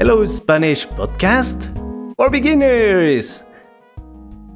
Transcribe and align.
Hello 0.00 0.26
Spanish 0.26 0.88
Podcast 0.88 1.68
for 2.16 2.28
Beginners. 2.28 3.46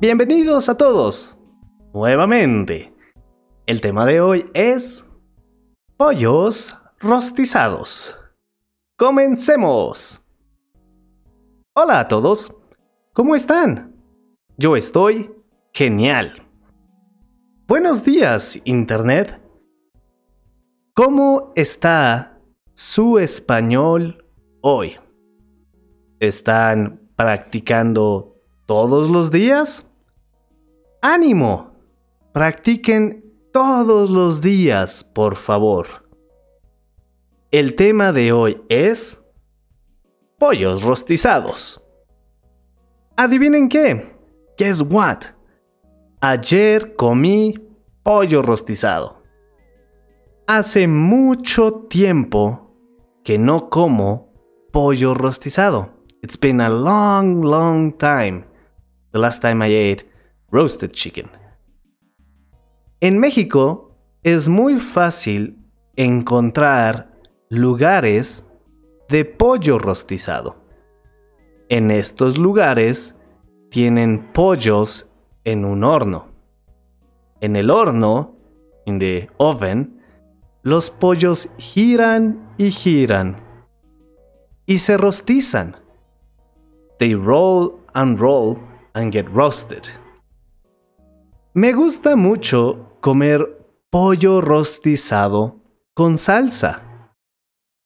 Bienvenidos 0.01 0.69
a 0.69 0.77
todos. 0.77 1.39
Nuevamente. 1.95 2.93
El 3.65 3.81
tema 3.81 4.05
de 4.05 4.21
hoy 4.21 4.51
es 4.53 5.05
pollos 5.97 6.77
rostizados. 6.99 8.17
Comencemos. 8.97 10.21
Hola 11.73 12.01
a 12.01 12.09
todos. 12.09 12.53
¿Cómo 13.13 13.37
están? 13.37 13.95
Yo 14.57 14.75
estoy 14.77 15.31
genial. 15.73 16.43
Buenos 17.69 18.03
días, 18.03 18.61
Internet. 18.65 19.41
¿Cómo 20.95 21.53
está 21.55 22.33
su 22.75 23.21
español 23.21 24.25
hoy? 24.63 24.99
¿Están 26.21 27.01
practicando 27.15 28.37
todos 28.67 29.09
los 29.09 29.31
días? 29.31 29.89
¡Ánimo! 31.01 31.73
Practiquen 32.33 33.25
todos 33.53 34.11
los 34.11 34.41
días, 34.41 35.05
por 35.05 35.37
favor. 35.37 36.09
El 37.51 37.77
tema 37.77 38.13
de 38.13 38.33
hoy 38.33 38.61
es 38.69 39.25
pollos 40.39 40.83
rostizados. 40.83 41.83
¿Adivinen 43.17 43.69
qué? 43.69 44.17
Guess 44.57 44.83
what? 44.91 45.19
Ayer 46.21 46.97
comí 46.97 47.55
pollo 48.03 48.43
rostizado. 48.43 49.23
Hace 50.49 50.89
mucho 50.89 51.87
tiempo 51.89 52.75
que 53.23 53.39
no 53.39 53.71
como 53.71 54.33
pollo 54.73 55.15
rostizado. 55.15 55.98
It's 56.21 56.37
been 56.37 56.61
a 56.61 56.69
long, 56.69 57.43
long 57.43 57.93
time. 57.93 58.45
The 59.13 59.21
last 59.21 59.41
time 59.41 59.63
I 59.63 59.69
ate 59.69 60.05
roasted 60.51 60.93
chicken. 60.93 61.31
En 63.01 63.21
México 63.21 63.95
es 64.25 64.49
muy 64.49 64.81
fácil 64.81 65.59
encontrar 65.95 67.13
lugares 67.51 68.45
de 69.09 69.25
pollo 69.25 69.79
rostizado. 69.79 70.57
En 71.69 71.93
estos 71.93 72.37
lugares 72.37 73.15
tienen 73.71 74.33
pollos 74.33 75.09
en 75.45 75.65
un 75.65 75.85
horno. 75.85 76.33
En 77.41 77.55
el 77.55 77.71
horno, 77.71 78.35
in 78.87 78.99
the 78.99 79.29
oven, 79.37 80.03
los 80.63 80.91
pollos 80.91 81.49
giran 81.59 82.55
y 82.59 82.73
giran 82.73 83.37
y 84.67 84.81
se 84.81 84.97
rostizan. 84.97 85.77
They 86.99 87.15
roll 87.15 87.81
and 87.95 88.19
roll 88.19 88.59
and 88.95 89.13
get 89.13 89.29
roasted. 89.31 89.89
Me 91.55 91.73
gusta 91.73 92.17
mucho 92.17 92.99
comer 93.01 93.47
pollo 93.91 94.41
rostizado 94.41 95.61
con 95.95 96.19
salsa. 96.19 96.83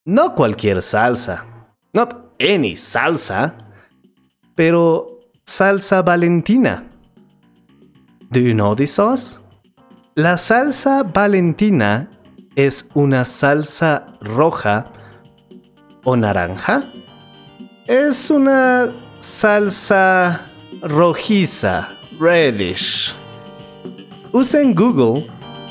No 0.05 0.35
cualquier 0.35 0.83
salsa. 0.83 1.45
Not 1.93 2.35
any 2.39 2.75
salsa. 2.77 3.55
Pero 4.55 5.21
salsa 5.45 6.03
valentina. 6.03 6.85
Do 8.31 8.41
you 8.41 8.55
know 8.55 8.75
this 8.75 8.93
sauce? 8.95 9.39
La 10.15 10.37
salsa 10.37 11.03
valentina 11.03 12.11
es 12.57 12.89
una 12.95 13.25
salsa 13.25 14.19
roja 14.21 14.93
o 16.05 16.17
naranja. 16.17 16.93
Es 17.87 18.31
una 18.31 18.95
salsa 19.19 20.47
rojiza, 20.83 21.89
reddish. 22.21 23.17
Usen 24.31 24.73
Google 24.73 25.27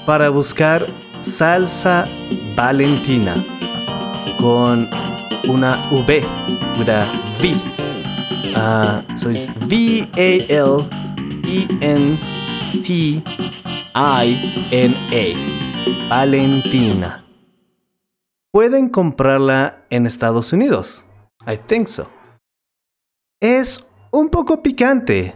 para 0.05 0.27
buscar 0.29 0.87
salsa 1.21 2.05
valentina 2.53 3.41
con 4.37 4.89
una 5.47 5.89
V, 5.89 6.21
with 6.77 6.89
a 6.89 7.09
V. 7.39 7.55
Uh, 8.55 9.15
so 9.15 9.29
it's 9.29 9.47
V 9.67 10.05
A 10.17 10.45
L 10.49 10.89
E 11.45 11.65
N 11.79 12.19
T 12.83 13.23
I 13.95 14.67
N 14.71 14.93
A. 15.13 16.09
Valentina. 16.09 17.23
Pueden 18.51 18.89
comprarla 18.89 19.85
en 19.89 20.05
Estados 20.05 20.51
Unidos. 20.51 21.05
I 21.47 21.57
think 21.57 21.87
so. 21.87 22.07
Es 23.41 23.87
un 24.11 24.29
poco 24.29 24.61
picante, 24.61 25.35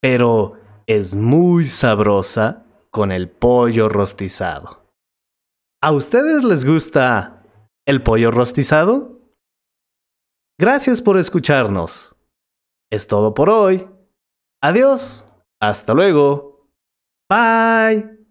pero 0.00 0.54
es 0.86 1.14
muy 1.14 1.66
sabrosa 1.66 2.66
con 2.90 3.12
el 3.12 3.30
pollo 3.30 3.88
rostizado. 3.88 4.86
¿A 5.80 5.92
ustedes 5.92 6.44
les 6.44 6.64
gusta 6.64 7.44
el 7.86 8.02
pollo 8.02 8.30
rostizado? 8.30 9.20
Gracias 10.58 11.02
por 11.02 11.16
escucharnos. 11.16 12.14
Es 12.90 13.06
todo 13.06 13.34
por 13.34 13.50
hoy. 13.50 13.88
Adiós. 14.62 15.24
Hasta 15.60 15.94
luego. 15.94 16.68
Bye. 17.28 18.21